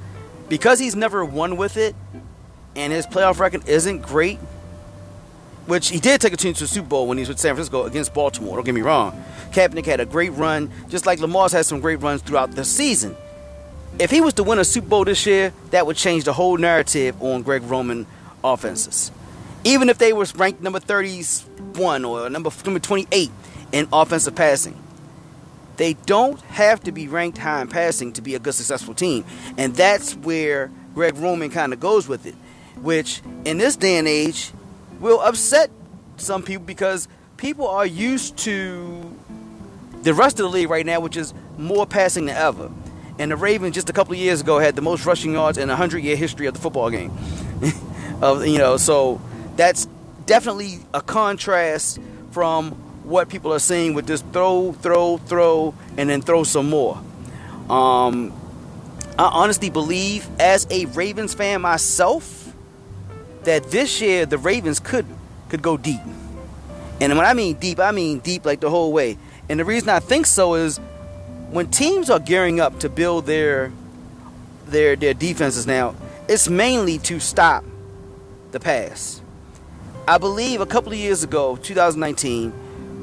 because 0.49 0.79
he's 0.79 0.97
never 0.97 1.27
won 1.27 1.59
with 1.59 1.77
it, 1.77 1.95
and 2.75 2.91
his 2.91 3.07
playoff 3.07 3.39
record 3.39 3.69
isn't 3.69 4.01
great. 4.01 4.39
Which 5.67 5.89
he 5.89 5.99
did 5.99 6.21
take 6.21 6.33
a 6.33 6.37
team 6.37 6.55
to 6.55 6.61
the 6.61 6.69
Super 6.69 6.89
Bowl 6.89 7.09
when 7.09 7.19
he 7.19 7.23
was 7.23 7.29
with 7.29 7.41
San 7.41 7.55
Francisco 7.55 7.85
against 7.85 8.15
Baltimore. 8.15 8.57
Don't 8.57 8.65
get 8.65 8.75
me 8.75 8.83
wrong. 8.83 9.23
Kaepernick 9.51 9.85
had 9.85 10.01
a 10.01 10.07
great 10.07 10.33
run, 10.33 10.71
just 10.89 11.07
like 11.07 11.19
Lamar's 11.19 11.53
had 11.53 11.67
some 11.67 11.81
great 11.81 12.01
runs 12.01 12.23
throughout 12.23 12.53
the 12.53 12.65
season. 12.65 13.17
If 13.99 14.11
he 14.11 14.21
was 14.21 14.35
to 14.35 14.45
win 14.45 14.59
a 14.59 14.65
Super 14.65 14.89
Bowl 14.89 15.05
this 15.05 15.27
year, 15.27 15.53
that 15.71 15.87
would 15.87 15.97
change 15.97 16.25
the 16.25 16.33
whole 16.33 16.57
narrative 16.57 17.21
on 17.23 17.43
Greg 17.43 17.63
Roman 17.63 18.07
offenses. 18.45 19.11
Even 19.65 19.89
if 19.89 19.99
they 19.99 20.13
were 20.13 20.27
ranked 20.37 20.61
number 20.61 20.79
31 20.79 22.05
or 22.05 22.31
number, 22.31 22.51
number 22.65 22.79
28 22.79 23.31
in 23.73 23.89
offensive 23.93 24.35
passing. 24.35 24.81
They 25.77 25.95
don't 25.95 26.41
have 26.43 26.83
to 26.85 26.93
be 26.93 27.09
ranked 27.09 27.39
high 27.39 27.61
in 27.61 27.69
passing 27.69 28.13
to 28.15 28.23
be 28.23 28.35
a 28.35 28.39
good, 28.39 28.55
successful 28.55 28.95
team. 28.95 29.25
And 29.59 29.75
that's 29.75 30.15
where 30.15 30.71
Greg 30.95 31.17
Roman 31.17 31.51
kind 31.51 31.73
of 31.73 31.81
goes 31.81 32.09
with 32.09 32.27
it, 32.27 32.35
which 32.77 33.21
in 33.45 33.59
this 33.59 33.77
day 33.77 33.97
and 33.97 34.09
age 34.09 34.53
will 35.01 35.21
upset 35.21 35.71
some 36.17 36.43
people 36.43 36.65
because 36.65 37.09
people 37.37 37.69
are 37.69 37.87
used 37.87 38.37
to 38.39 39.15
the 40.03 40.15
rest 40.15 40.39
of 40.39 40.45
the 40.45 40.51
league 40.51 40.71
right 40.71 40.87
now, 40.87 41.01
which 41.01 41.17
is 41.17 41.35
more 41.59 41.87
passing 41.87 42.27
than 42.27 42.37
ever. 42.37 42.71
And 43.19 43.31
the 43.31 43.37
Ravens 43.37 43.75
just 43.75 43.89
a 43.89 43.93
couple 43.93 44.13
of 44.13 44.19
years 44.19 44.41
ago 44.41 44.59
had 44.59 44.77
the 44.77 44.83
most 44.83 45.07
rushing 45.07 45.33
yards 45.33 45.59
in 45.59 45.71
a 45.71 45.77
hundred 45.77 46.05
year 46.05 46.17
history 46.17 46.47
of 46.47 46.55
the 46.55 46.61
football 46.61 46.91
game. 46.91 47.13
of 48.23 48.47
you 48.47 48.59
know, 48.59 48.77
so 48.77 49.21
that's 49.57 49.87
definitely 50.27 50.79
a 50.93 51.01
contrast 51.01 51.99
from 52.31 52.73
what 53.05 53.29
people 53.29 53.53
are 53.55 53.59
seeing 53.59 53.95
with 53.95 54.07
this 54.07 54.21
throw, 54.33 54.73
throw, 54.73 55.17
throw, 55.17 55.75
and 55.97 56.11
then 56.11 56.21
throw 56.21 56.43
some 56.43 56.69
more. 56.69 56.99
Um, 57.71 58.33
I 59.19 59.31
honestly 59.33 59.71
believe, 59.71 60.29
as 60.39 60.67
a 60.71 60.85
Ravens 60.87 61.33
fan 61.33 61.63
myself, 61.63 62.46
that 63.47 63.71
this 63.71 64.01
year 64.01 64.27
the 64.27 64.39
Ravens 64.39 64.79
could 64.79 65.07
could 65.49 65.63
go 65.63 65.77
deep. 65.77 66.01
And 67.01 67.17
when 67.17 67.27
I 67.27 67.33
mean 67.33 67.55
deep, 67.55 67.81
I 67.81 67.93
mean 67.93 68.19
deep 68.19 68.45
like 68.45 68.61
the 68.61 68.71
whole 68.71 68.93
way. 68.93 69.17
And 69.49 69.59
the 69.59 69.65
reason 69.65 69.89
I 69.89 70.01
think 70.01 70.27
so 70.27 70.55
is 70.55 70.79
when 71.51 71.71
teams 71.71 72.11
are 72.11 72.19
gearing 72.19 72.61
up 72.61 72.81
to 72.81 72.89
build 72.89 73.27
their 73.27 73.73
their 74.67 74.97
their 74.97 75.15
defenses 75.15 75.67
now, 75.67 75.95
it's 76.29 76.49
mainly 76.49 76.99
to 76.99 77.21
stop 77.21 77.65
the 78.51 78.61
pass. 78.61 79.23
I 80.09 80.19
believe 80.19 80.61
a 80.61 80.67
couple 80.67 80.93
of 80.93 80.99
years 80.99 81.25
ago, 81.25 81.57
2019, 81.57 82.53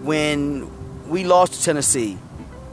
when 0.04 0.70
we 1.10 1.24
lost 1.24 1.54
to 1.54 1.64
Tennessee, 1.64 2.18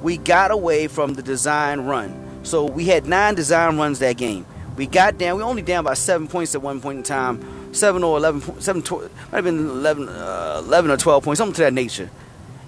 we 0.02 0.16
got 0.16 0.50
away 0.50 0.86
from 0.86 1.14
the 1.14 1.22
design 1.22 1.82
run. 1.82 2.14
So 2.42 2.64
we 2.64 2.84
had 2.84 3.06
nine 3.06 3.34
design 3.34 3.76
runs 3.76 3.98
that 3.98 4.16
game. 4.16 4.46
We 4.76 4.86
got 4.86 5.18
down. 5.18 5.36
We 5.36 5.42
only 5.42 5.62
down 5.62 5.84
by 5.84 5.94
seven 5.94 6.26
points 6.26 6.54
at 6.54 6.62
one 6.62 6.80
point 6.80 6.98
in 6.98 7.04
time, 7.04 7.40
seven 7.72 8.02
or 8.02 8.16
eleven, 8.16 8.60
seven, 8.60 8.82
might 8.90 9.10
have 9.32 9.44
been 9.44 9.58
11, 9.58 10.08
uh, 10.08 10.62
11 10.64 10.90
or 10.90 10.96
twelve 10.96 11.24
points, 11.24 11.38
something 11.38 11.54
to 11.54 11.62
that 11.62 11.72
nature. 11.72 12.10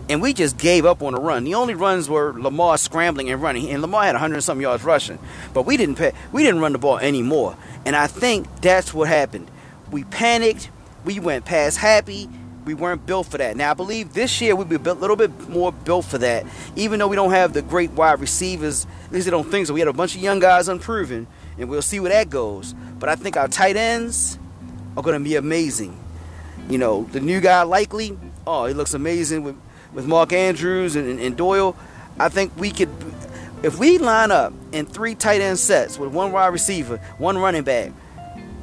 And 0.08 0.20
we 0.20 0.32
just 0.32 0.58
gave 0.58 0.84
up 0.84 1.00
on 1.02 1.14
the 1.14 1.20
run. 1.20 1.44
The 1.44 1.54
only 1.54 1.74
runs 1.74 2.08
were 2.08 2.34
Lamar 2.36 2.76
scrambling 2.76 3.30
and 3.30 3.40
running, 3.40 3.70
and 3.70 3.80
Lamar 3.80 4.04
had 4.04 4.14
100 4.14 4.40
some 4.42 4.60
yards 4.60 4.82
rushing. 4.84 5.18
But 5.54 5.64
we 5.64 5.76
didn't 5.76 5.94
pay, 5.94 6.12
we 6.32 6.42
didn't 6.42 6.60
run 6.60 6.72
the 6.72 6.78
ball 6.78 6.98
anymore. 6.98 7.56
And 7.86 7.94
I 7.94 8.08
think 8.08 8.46
that's 8.60 8.92
what 8.92 9.08
happened. 9.08 9.50
We 9.90 10.04
panicked. 10.04 10.70
We 11.04 11.18
went 11.18 11.44
past 11.44 11.78
happy 11.78 12.28
we 12.64 12.74
weren't 12.74 13.06
built 13.06 13.26
for 13.26 13.38
that. 13.38 13.56
Now 13.56 13.70
I 13.72 13.74
believe 13.74 14.12
this 14.12 14.40
year 14.40 14.54
we'll 14.54 14.66
be 14.66 14.76
a 14.76 14.78
little 14.78 15.16
bit 15.16 15.48
more 15.48 15.72
built 15.72 16.04
for 16.04 16.18
that. 16.18 16.46
Even 16.76 16.98
though 16.98 17.08
we 17.08 17.16
don't 17.16 17.32
have 17.32 17.52
the 17.52 17.62
great 17.62 17.90
wide 17.92 18.20
receivers, 18.20 18.86
at 19.06 19.12
least 19.12 19.26
I 19.26 19.30
don't 19.30 19.50
think 19.50 19.66
so. 19.66 19.74
We 19.74 19.80
had 19.80 19.88
a 19.88 19.92
bunch 19.92 20.14
of 20.14 20.22
young 20.22 20.38
guys 20.38 20.68
unproven, 20.68 21.26
and 21.58 21.68
we'll 21.68 21.82
see 21.82 22.00
where 22.00 22.10
that 22.10 22.30
goes. 22.30 22.74
But 22.98 23.08
I 23.08 23.16
think 23.16 23.36
our 23.36 23.48
tight 23.48 23.76
ends 23.76 24.38
are 24.96 25.02
going 25.02 25.18
to 25.18 25.24
be 25.24 25.36
amazing. 25.36 25.98
You 26.68 26.78
know, 26.78 27.04
the 27.12 27.20
new 27.20 27.40
guy 27.40 27.62
likely, 27.62 28.16
oh, 28.46 28.66
he 28.66 28.74
looks 28.74 28.94
amazing 28.94 29.42
with 29.42 29.56
with 29.92 30.06
Mark 30.06 30.32
Andrews 30.32 30.96
and, 30.96 31.20
and, 31.20 31.36
Boyle. 31.36 31.76
I 32.18 32.30
think 32.30 32.56
we 32.56 32.70
could, 32.70 32.88
if 33.62 33.78
we 33.78 33.98
line 33.98 34.30
up 34.30 34.54
in 34.72 34.86
three 34.86 35.14
tight 35.14 35.42
end 35.42 35.58
sets 35.58 35.98
with 35.98 36.10
one 36.12 36.32
wide 36.32 36.46
receiver, 36.46 36.96
one 37.18 37.36
running 37.36 37.62
back. 37.62 37.92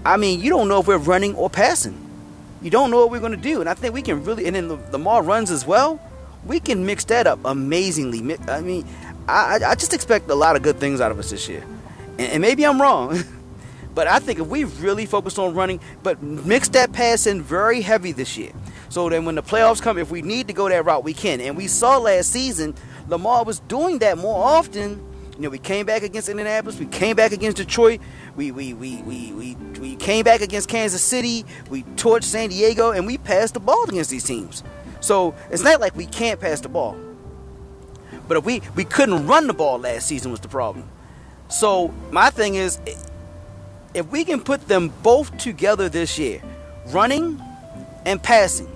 I 0.04 0.18
mean, 0.18 0.42
you 0.42 0.50
don't 0.50 0.68
know 0.68 0.80
if 0.80 0.88
we're 0.88 0.98
running 0.98 1.36
or 1.36 1.48
passing 1.48 2.10
you 2.62 2.70
don't 2.70 2.92
know 2.92 2.98
what 2.98 3.12
we're 3.12 3.20
going 3.20 3.32
to 3.32 3.38
do. 3.38 3.62
And 3.62 3.70
I 3.70 3.74
think 3.74 3.94
we 3.94 4.02
can 4.02 4.24
really, 4.24 4.46
and 4.46 4.56
then 4.56 4.68
the, 4.68 4.76
the 4.76 5.00
more 5.00 5.22
runs 5.24 5.52
as 5.52 5.66
well, 5.66 6.00
we 6.46 6.60
can 6.60 6.86
mix 6.86 7.06
that 7.06 7.28
up 7.28 7.40
amazingly. 7.46 8.38
I 8.48 8.62
mean, 8.62 8.86
I, 9.28 9.60
I 9.66 9.76
just 9.76 9.94
expect 9.94 10.30
a 10.30 10.36
lot 10.36 10.56
of 10.56 10.62
good 10.62 10.78
things 10.78 11.02
out 11.02 11.12
of 11.12 11.20
us 11.20 11.30
this 11.30 11.48
year. 11.48 11.64
And, 12.18 12.32
and 12.34 12.42
maybe 12.42 12.66
I'm 12.66 12.82
wrong. 12.82 13.20
but 13.96 14.08
I 14.08 14.20
think 14.20 14.40
if 14.40 14.48
we 14.48 14.64
really 14.64 15.06
focus 15.06 15.38
on 15.38 15.54
running, 15.54 15.80
but 16.04 16.22
mix 16.22 16.70
that 16.70 16.92
pass 16.92 17.28
in 17.28 17.42
very 17.42 17.82
heavy 17.82 18.12
this 18.12 18.38
year. 18.38 18.52
So 18.90 19.10
then 19.10 19.26
when 19.26 19.36
the 19.36 19.44
playoffs 19.44 19.82
come, 19.82 19.98
if 19.98 20.12
we 20.12 20.22
need 20.22 20.48
to 20.48 20.54
go 20.54 20.70
that 20.70 20.86
route, 20.86 21.04
we 21.04 21.14
can. 21.14 21.42
And 21.42 21.56
we 21.56 21.68
saw 21.68 21.98
last 21.98 22.32
season, 22.32 22.76
Lamar 23.08 23.44
was 23.44 23.60
doing 23.62 24.00
that 24.00 24.18
more 24.18 24.44
often. 24.44 25.06
You 25.36 25.44
know, 25.44 25.50
we 25.50 25.60
came 25.60 25.86
back 25.86 26.04
against 26.04 26.28
Indianapolis, 26.28 26.78
we 26.78 26.86
came 26.86 27.16
back 27.16 27.32
against 27.32 27.58
Detroit, 27.58 28.02
we 28.36 28.52
we 28.52 28.74
we 28.74 29.02
we 29.04 29.32
we, 29.34 29.56
we 29.80 29.96
came 29.96 30.24
back 30.24 30.42
against 30.42 30.70
Kansas 30.70 31.02
City. 31.02 31.46
We 31.70 31.84
torched 31.96 32.24
San 32.24 32.50
Diego, 32.50 32.92
and 32.92 33.06
we 33.06 33.18
passed 33.18 33.54
the 33.54 33.60
ball 33.60 33.84
against 33.84 34.10
these 34.10 34.24
teams. 34.24 34.64
So 35.02 35.36
it's 35.50 35.64
not 35.64 35.80
like 35.80 35.96
we 35.96 36.06
can't 36.06 36.40
pass 36.40 36.62
the 36.62 36.70
ball. 36.70 36.98
But 38.28 38.38
if 38.38 38.46
we 38.46 38.62
we 38.76 38.84
couldn't 38.86 39.28
run 39.28 39.48
the 39.48 39.54
ball 39.54 39.80
last 39.80 40.08
season 40.08 40.32
was 40.32 40.40
the 40.40 40.48
problem. 40.48 40.90
So 41.50 41.94
my 42.12 42.30
thing 42.30 42.56
is, 42.56 42.80
if 43.94 44.08
we 44.08 44.24
can 44.24 44.42
put 44.42 44.68
them 44.68 44.90
both 45.04 45.38
together 45.38 45.90
this 45.90 46.18
year, 46.20 46.42
running 46.88 47.42
and 48.06 48.22
passing, 48.22 48.70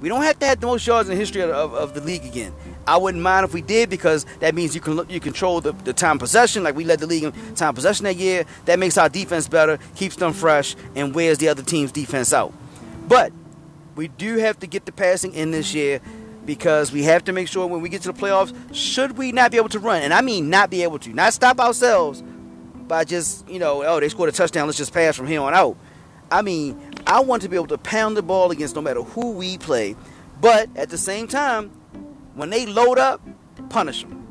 we 0.00 0.08
don't 0.08 0.22
have 0.22 0.38
to 0.38 0.46
have 0.46 0.60
the 0.60 0.66
most 0.66 0.86
yards 0.86 1.08
in 1.08 1.14
the 1.14 1.20
history 1.20 1.42
of, 1.42 1.50
of, 1.50 1.74
of 1.74 1.94
the 1.94 2.00
league 2.00 2.24
again. 2.24 2.54
I 2.86 2.96
wouldn't 2.96 3.22
mind 3.22 3.44
if 3.44 3.52
we 3.52 3.60
did 3.60 3.90
because 3.90 4.24
that 4.40 4.54
means 4.54 4.74
you 4.74 4.80
can 4.80 5.08
you 5.10 5.20
control 5.20 5.60
the, 5.60 5.72
the 5.72 5.92
time 5.92 6.18
possession. 6.18 6.64
Like 6.64 6.74
we 6.74 6.84
led 6.84 7.00
the 7.00 7.06
league 7.06 7.24
in 7.24 7.32
time 7.54 7.74
possession 7.74 8.04
that 8.04 8.16
year. 8.16 8.44
That 8.64 8.78
makes 8.78 8.96
our 8.96 9.08
defense 9.08 9.46
better, 9.46 9.78
keeps 9.94 10.16
them 10.16 10.32
fresh, 10.32 10.74
and 10.94 11.14
wears 11.14 11.38
the 11.38 11.48
other 11.48 11.62
team's 11.62 11.92
defense 11.92 12.32
out. 12.32 12.54
But 13.06 13.32
we 13.94 14.08
do 14.08 14.38
have 14.38 14.58
to 14.60 14.66
get 14.66 14.86
the 14.86 14.92
passing 14.92 15.34
in 15.34 15.50
this 15.50 15.74
year 15.74 16.00
because 16.46 16.90
we 16.90 17.02
have 17.02 17.22
to 17.24 17.32
make 17.32 17.48
sure 17.48 17.66
when 17.66 17.82
we 17.82 17.90
get 17.90 18.02
to 18.02 18.12
the 18.12 18.18
playoffs, 18.18 18.54
should 18.72 19.18
we 19.18 19.30
not 19.30 19.50
be 19.50 19.58
able 19.58 19.68
to 19.68 19.78
run, 19.78 20.02
and 20.02 20.14
I 20.14 20.22
mean 20.22 20.48
not 20.48 20.70
be 20.70 20.82
able 20.82 20.98
to, 21.00 21.10
not 21.12 21.34
stop 21.34 21.60
ourselves 21.60 22.22
by 22.90 23.04
just 23.04 23.48
you 23.48 23.60
know, 23.60 23.84
oh 23.84 24.00
they 24.00 24.08
scored 24.08 24.28
a 24.28 24.32
touchdown, 24.32 24.66
let's 24.66 24.76
just 24.76 24.92
pass 24.92 25.16
from 25.16 25.28
here 25.28 25.40
on 25.40 25.54
out. 25.54 25.76
I 26.30 26.42
mean, 26.42 26.78
I 27.06 27.20
want 27.20 27.42
to 27.42 27.48
be 27.48 27.56
able 27.56 27.68
to 27.68 27.78
pound 27.78 28.16
the 28.16 28.22
ball 28.22 28.50
against 28.50 28.74
no 28.74 28.82
matter 28.82 29.02
who 29.02 29.30
we 29.30 29.56
play, 29.58 29.94
but 30.40 30.68
at 30.76 30.90
the 30.90 30.98
same 30.98 31.28
time, 31.28 31.70
when 32.34 32.50
they 32.50 32.66
load 32.66 32.98
up, 32.98 33.22
punish 33.70 34.02
them. 34.02 34.26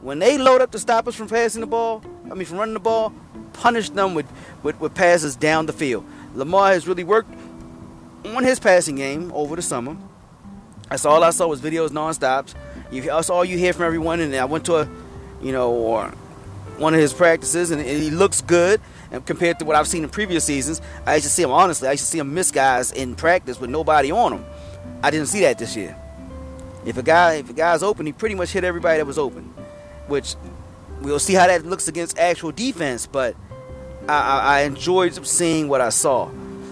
When 0.00 0.20
they 0.20 0.38
load 0.38 0.60
up 0.60 0.70
to 0.70 0.78
stop 0.78 1.08
us 1.08 1.16
from 1.16 1.28
passing 1.28 1.60
the 1.62 1.66
ball, 1.66 2.02
I 2.30 2.34
mean 2.34 2.46
from 2.46 2.58
running 2.58 2.74
the 2.74 2.80
ball, 2.80 3.12
punish 3.52 3.90
them 3.90 4.14
with, 4.14 4.26
with, 4.62 4.78
with 4.80 4.94
passes 4.94 5.34
down 5.34 5.66
the 5.66 5.72
field. 5.72 6.04
Lamar 6.34 6.72
has 6.72 6.86
really 6.86 7.04
worked 7.04 7.34
on 8.24 8.44
his 8.44 8.60
passing 8.60 8.94
game 8.96 9.32
over 9.34 9.56
the 9.56 9.62
summer. 9.62 9.96
That's 10.90 11.04
all 11.04 11.24
I 11.24 11.30
saw 11.30 11.48
was 11.48 11.60
videos 11.60 11.88
nonstop. 11.88 12.54
That's 12.92 13.30
all 13.30 13.44
you 13.44 13.58
hear 13.58 13.72
from 13.72 13.86
everyone. 13.86 14.20
And 14.20 14.34
I 14.36 14.44
went 14.44 14.64
to 14.66 14.76
a, 14.76 14.88
you 15.42 15.50
know, 15.52 15.72
or 15.72 16.12
one 16.78 16.94
of 16.94 17.00
his 17.00 17.12
practices, 17.12 17.70
and 17.70 17.80
he 17.80 18.10
looks 18.10 18.40
good. 18.40 18.80
Compared 19.26 19.60
to 19.60 19.64
what 19.64 19.76
I've 19.76 19.86
seen 19.86 20.02
in 20.02 20.10
previous 20.10 20.44
seasons, 20.44 20.80
I 21.06 21.14
used 21.14 21.26
to 21.26 21.30
see 21.30 21.42
him 21.42 21.52
honestly. 21.52 21.86
I 21.86 21.92
used 21.92 22.04
to 22.04 22.10
see 22.10 22.18
him 22.18 22.34
miss 22.34 22.50
guys 22.50 22.90
in 22.90 23.14
practice 23.14 23.60
with 23.60 23.70
nobody 23.70 24.10
on 24.10 24.32
him. 24.32 24.44
I 25.02 25.10
didn't 25.10 25.28
see 25.28 25.42
that 25.42 25.58
this 25.58 25.76
year. 25.76 25.96
If 26.84 26.98
a 26.98 27.02
guy 27.02 27.34
if 27.34 27.48
a 27.48 27.52
guy's 27.52 27.82
open, 27.82 28.06
he 28.06 28.12
pretty 28.12 28.34
much 28.34 28.50
hit 28.50 28.64
everybody 28.64 28.98
that 28.98 29.06
was 29.06 29.18
open, 29.18 29.44
which 30.08 30.34
we'll 31.00 31.20
see 31.20 31.34
how 31.34 31.46
that 31.46 31.64
looks 31.64 31.86
against 31.86 32.18
actual 32.18 32.50
defense. 32.50 33.06
But 33.06 33.36
I, 34.08 34.18
I, 34.18 34.38
I 34.38 34.60
enjoyed 34.62 35.26
seeing 35.26 35.68
what 35.68 35.80
I 35.80 35.90
saw. 35.90 36.28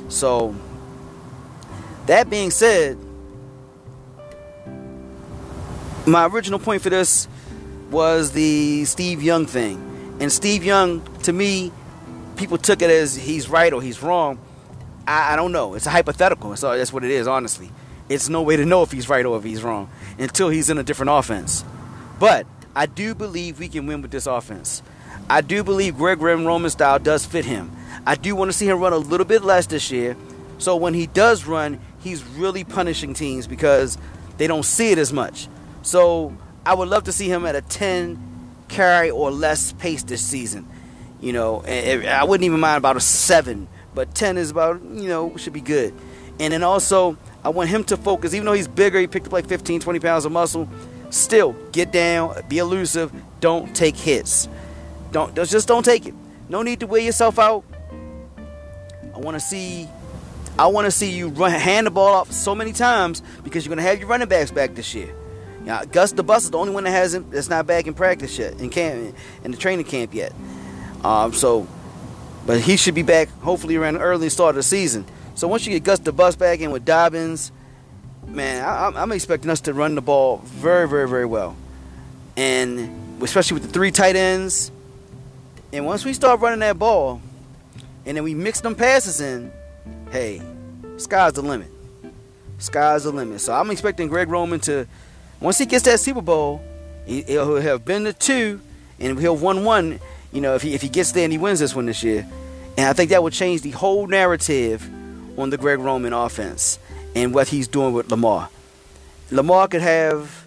So 0.09 0.54
that 2.06 2.28
being 2.28 2.50
said, 2.50 2.99
my 6.06 6.26
original 6.26 6.59
point 6.59 6.82
for 6.82 6.90
this 6.90 7.28
was 7.90 8.32
the 8.32 8.85
Steve 8.87 9.23
Young 9.23 9.47
thing, 9.47 9.92
and 10.23 10.31
Steve 10.31 10.62
Young 10.62 11.02
to 11.25 11.33
me, 11.33 11.73
people 12.37 12.57
took 12.57 12.81
it 12.81 12.91
as 12.91 13.17
he's 13.17 13.49
right 13.49 13.73
or 13.73 13.83
he's 13.83 14.00
wrong. 14.05 14.38
I, 15.05 15.33
I 15.33 15.37
don't 15.37 15.50
know. 15.50 15.75
It's 15.75 15.87
a 15.87 15.91
hypothetical. 15.91 16.55
So 16.55 16.79
that's 16.79 16.93
what 16.93 17.02
it 17.02 17.11
is, 17.11 17.26
honestly. 17.26 17.73
It's 18.09 18.29
no 18.29 18.43
way 18.43 18.57
to 18.57 18.64
know 18.64 18.85
if 18.85 18.93
he's 18.93 19.09
right 19.09 19.26
or 19.26 19.37
if 19.37 19.43
he's 19.43 19.64
wrong 19.64 19.91
until 20.21 20.49
he's 20.49 20.71
in 20.71 20.79
a 20.79 20.85
different 20.85 21.11
offense. 21.11 21.64
But 22.21 22.47
I 22.73 22.87
do 22.87 23.17
believe 23.17 23.59
we 23.59 23.67
can 23.67 23.88
win 23.88 24.00
with 24.00 24.12
this 24.12 24.29
offense. 24.29 24.85
I 25.29 25.41
do 25.41 25.64
believe 25.64 25.97
Greg 25.97 26.21
Roman 26.21 26.71
style 26.71 27.00
does 27.00 27.26
fit 27.26 27.45
him. 27.45 27.73
I 28.07 28.14
do 28.14 28.37
want 28.37 28.49
to 28.49 28.57
see 28.57 28.69
him 28.69 28.79
run 28.79 28.93
a 28.93 28.99
little 28.99 29.26
bit 29.26 29.43
less 29.43 29.67
this 29.67 29.91
year. 29.91 30.17
So 30.59 30.76
when 30.76 30.95
he 30.95 31.09
does 31.09 31.47
run, 31.47 31.81
he's 31.99 32.23
really 32.23 32.62
punishing 32.62 33.12
teams 33.12 33.49
because 33.49 33.99
they 34.37 34.47
don't 34.47 34.64
see 34.64 34.93
it 34.93 34.99
as 34.99 35.12
much. 35.12 35.49
So 35.83 36.37
I 36.64 36.75
would 36.75 36.88
love 36.88 37.02
to 37.05 37.12
see 37.12 37.29
him 37.29 37.45
at 37.45 37.57
a 37.57 37.61
10 37.61 38.32
carry 38.73 39.11
or 39.11 39.31
less 39.31 39.73
pace 39.73 40.02
this 40.02 40.23
season. 40.23 40.67
You 41.21 41.33
know, 41.33 41.62
I 41.62 42.25
wouldn't 42.25 42.45
even 42.45 42.59
mind 42.59 42.79
about 42.79 42.97
a 42.97 43.00
seven, 43.00 43.69
but 43.95 44.14
10 44.14 44.38
is 44.38 44.50
about, 44.50 44.83
you 44.83 45.09
know, 45.09 45.37
should 45.37 45.52
be 45.52 45.61
good. 45.61 45.95
And 46.41 46.52
then 46.52 46.62
also, 46.64 47.17
I 47.45 47.50
want 47.50 47.69
him 47.69 47.85
to 47.85 47.97
focus, 47.97 48.35
even 48.35 48.47
though 48.47 48.55
he's 48.55 48.67
bigger, 48.67 48.99
he 48.99 49.07
picked 49.07 49.26
up 49.26 49.33
like 49.33 49.47
15, 49.47 49.81
20 49.81 50.00
pounds 50.00 50.25
of 50.25 50.33
muscle. 50.33 50.69
Still, 51.11 51.52
get 51.73 51.93
down, 51.93 52.43
be 52.49 52.59
elusive, 52.59 53.12
don't 53.41 53.76
take 53.76 53.97
hits. 53.97 54.49
Don't 55.12 55.35
just 55.35 55.69
don't 55.69 55.85
take 55.85 56.07
it. 56.07 56.14
No 56.49 56.62
need 56.62 56.81
to 56.81 56.87
wear 56.87 57.02
yourself 57.02 57.38
out. 57.38 57.64
I 59.14 59.19
want 59.19 59.35
to 59.35 59.41
see 59.41 59.87
I 60.59 60.67
want 60.67 60.87
to 60.87 60.91
see 60.91 61.11
you 61.11 61.29
run, 61.29 61.50
hand 61.52 61.87
the 61.87 61.91
ball 61.91 62.14
off 62.14 62.33
so 62.33 62.55
many 62.55 62.73
times 62.73 63.23
because 63.45 63.64
you're 63.64 63.75
going 63.75 63.85
to 63.85 63.88
have 63.88 63.99
your 63.99 64.09
running 64.09 64.29
backs 64.29 64.50
back 64.50 64.75
this 64.75 64.95
year. 64.95 65.14
Now, 65.64 65.85
Gus 65.85 66.12
the 66.12 66.23
Bus 66.23 66.45
is 66.45 66.50
the 66.50 66.59
only 66.59 66.73
one 66.73 66.85
that 66.85 66.90
hasn't 66.90 67.31
that's 67.31 67.49
not 67.49 67.66
back 67.66 67.87
in 67.87 67.95
practice 67.95 68.37
yet 68.38 68.61
in 68.61 68.71
camp 68.71 69.14
in 69.45 69.50
the 69.50 69.57
training 69.57 69.85
camp 69.85 70.14
yet. 70.14 70.33
Um, 71.04 71.33
so, 71.33 71.66
but 72.47 72.61
he 72.61 72.76
should 72.76 72.95
be 72.95 73.02
back 73.02 73.28
hopefully 73.40 73.76
around 73.76 73.95
the 73.95 74.00
early 74.00 74.28
start 74.28 74.50
of 74.50 74.57
the 74.57 74.62
season. 74.62 75.04
So 75.35 75.49
once 75.49 75.66
you 75.66 75.73
get 75.73 75.85
Gus 75.85 75.99
the 76.00 76.12
Bus 76.12 76.37
back 76.37 76.61
in 76.61 76.71
with 76.71 76.85
Dobbins, 76.85 77.52
man, 78.26 78.64
I, 78.64 79.00
I'm 79.00 79.12
expecting 79.12 79.50
us 79.50 79.61
to 79.62 79.73
run 79.73 79.95
the 79.95 80.00
ball 80.00 80.38
very, 80.45 80.88
very, 80.88 81.09
very 81.09 81.26
well, 81.26 81.57
and 82.37 83.23
especially 83.23 83.54
with 83.54 83.64
the 83.64 83.73
three 83.73 83.90
tight 83.90 84.16
ends. 84.16 84.73
And 85.73 85.87
once 85.87 86.04
we 86.04 86.12
start 86.12 86.40
running 86.40 86.61
that 86.61 86.78
ball, 86.78 87.23
and 88.04 88.16
then 88.16 88.25
we 88.25 88.35
mix 88.35 88.61
them 88.61 88.75
passes 88.75 89.21
in 89.21 89.52
hey, 90.12 90.42
sky's 90.99 91.33
the 91.33 91.42
limit. 91.42 91.71
Sky's 92.59 93.04
the 93.04 93.11
limit. 93.11 93.40
So 93.40 93.54
I'm 93.54 93.71
expecting 93.71 94.09
Greg 94.09 94.28
Roman 94.28 94.61
to, 94.61 94.87
once 95.43 95.59
he 95.59 95.67
gets 95.67 95.85
that 95.85 96.01
Super 96.01 96.23
Bowl, 96.23 96.63
he'll 97.05 97.61
have 97.61 97.85
been 97.85 98.05
to 98.05 98.13
two, 98.13 98.61
and 99.01 99.19
he'll 99.19 99.37
won 99.37 99.65
one. 99.65 99.99
You 100.33 100.41
know, 100.41 100.55
if 100.55 100.63
he 100.63 100.75
if 100.75 100.83
he 100.83 100.89
gets 100.89 101.13
there 101.13 101.25
and 101.25 101.33
he 101.33 101.39
wins 101.39 101.59
this 101.59 101.75
one 101.75 101.87
this 101.87 102.03
year, 102.03 102.27
and 102.77 102.87
I 102.87 102.93
think 102.93 103.11
that 103.11 103.23
would 103.23 103.33
change 103.33 103.63
the 103.63 103.73
whole 103.73 104.07
narrative 104.07 104.89
on 105.39 105.51
the 105.51 105.59
Greg 105.59 105.79
Roman 105.81 106.13
offense 106.13 106.79
and 107.15 107.35
what 107.35 107.49
he's 107.49 107.69
doing 107.69 107.93
with 107.93 108.11
Lamar. 108.11 108.49
Lamar 109.31 109.69
could 109.69 109.83
have 109.83 110.47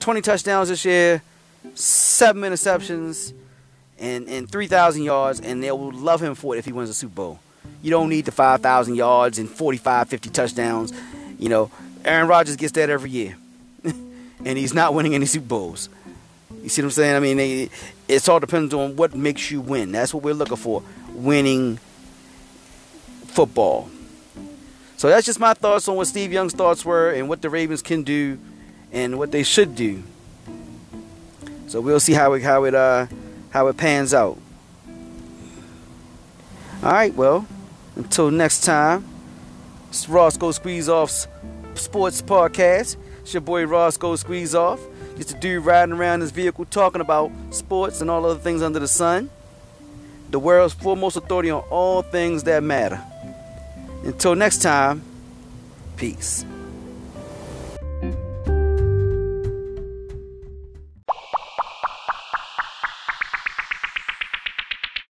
20 0.00 0.20
touchdowns 0.20 0.68
this 0.68 0.84
year, 0.84 1.22
seven 1.74 2.42
interceptions, 2.42 3.32
and, 3.98 4.28
and 4.28 4.50
3,000 4.50 5.02
yards, 5.02 5.40
and 5.40 5.62
they 5.62 5.70
will 5.70 5.92
love 5.92 6.20
him 6.20 6.34
for 6.34 6.54
it 6.54 6.58
if 6.58 6.64
he 6.64 6.72
wins 6.72 6.90
the 6.90 6.94
Super 6.94 7.14
Bowl. 7.14 7.38
You 7.82 7.90
don't 7.90 8.08
need 8.08 8.24
the 8.24 8.32
5,000 8.32 8.94
yards 8.94 9.38
and 9.38 9.48
45, 9.48 10.08
50 10.08 10.30
touchdowns. 10.30 10.92
You 11.38 11.48
know, 11.48 11.70
Aaron 12.04 12.28
Rodgers 12.28 12.56
gets 12.56 12.72
that 12.72 12.90
every 12.90 13.10
year. 13.10 13.36
And 14.44 14.58
he's 14.58 14.74
not 14.74 14.94
winning 14.94 15.14
any 15.14 15.26
Super 15.26 15.46
Bowls. 15.46 15.88
You 16.62 16.68
see 16.68 16.82
what 16.82 16.86
I'm 16.86 16.90
saying? 16.92 17.16
I 17.16 17.20
mean, 17.20 17.40
it, 17.40 17.70
it's 18.08 18.28
all 18.28 18.40
depends 18.40 18.74
on 18.74 18.96
what 18.96 19.14
makes 19.14 19.50
you 19.50 19.60
win. 19.60 19.92
That's 19.92 20.12
what 20.12 20.22
we're 20.22 20.34
looking 20.34 20.56
for 20.56 20.82
winning 21.12 21.78
football. 23.26 23.90
So 24.96 25.08
that's 25.08 25.26
just 25.26 25.40
my 25.40 25.54
thoughts 25.54 25.88
on 25.88 25.96
what 25.96 26.06
Steve 26.06 26.32
Young's 26.32 26.52
thoughts 26.52 26.84
were 26.84 27.10
and 27.10 27.28
what 27.28 27.42
the 27.42 27.50
Ravens 27.50 27.82
can 27.82 28.02
do 28.02 28.38
and 28.92 29.18
what 29.18 29.32
they 29.32 29.42
should 29.42 29.74
do. 29.74 30.02
So 31.66 31.80
we'll 31.80 32.00
see 32.00 32.12
how 32.12 32.32
it 32.34 32.42
how 32.42 32.64
it 32.64 32.74
uh 32.74 33.06
how 33.50 33.66
it 33.66 33.76
pans 33.76 34.14
out. 34.14 34.38
All 36.82 36.92
right, 36.92 37.14
well, 37.14 37.46
until 37.96 38.30
next 38.30 38.64
time, 38.64 39.04
it's 39.88 40.06
Rawsko 40.06 40.58
Squeezoff 40.58 41.26
Sports 41.76 42.22
Podcast. 42.22 42.96
It's 43.24 43.32
your 43.32 43.40
boy 43.40 43.64
Rawsko 43.64 44.22
Squeezoff. 44.22 44.78
Just 45.16 45.30
a 45.30 45.40
dude 45.40 45.64
riding 45.64 45.94
around 45.94 46.20
his 46.20 46.30
vehicle 46.30 46.66
talking 46.66 47.00
about 47.00 47.32
sports 47.52 48.02
and 48.02 48.10
all 48.10 48.26
other 48.26 48.38
things 48.38 48.60
under 48.60 48.78
the 48.78 48.86
sun. 48.86 49.30
The 50.30 50.38
world's 50.38 50.74
foremost 50.74 51.16
authority 51.16 51.48
on 51.48 51.62
all 51.70 52.02
things 52.02 52.42
that 52.42 52.62
matter. 52.62 53.02
Until 54.04 54.34
next 54.34 54.60
time, 54.60 55.00
peace. 55.96 56.44